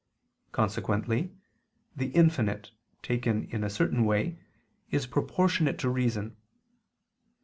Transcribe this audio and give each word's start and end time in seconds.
Consequently, 0.51 1.31
the 1.95 2.07
infinite, 2.07 2.71
taken 3.03 3.43
in 3.51 3.63
a 3.63 3.69
certain 3.69 4.03
way, 4.03 4.39
is 4.89 5.05
proportionate 5.05 5.77
to 5.77 5.89
reason. 5.91 6.35